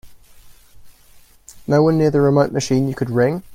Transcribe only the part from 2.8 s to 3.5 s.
you could ring?